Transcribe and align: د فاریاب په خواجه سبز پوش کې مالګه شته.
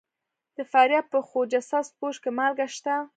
د 0.57 0.59
فاریاب 0.71 1.05
په 1.13 1.19
خواجه 1.27 1.61
سبز 1.69 1.87
پوش 1.97 2.15
کې 2.23 2.31
مالګه 2.37 2.67
شته. 2.75 2.95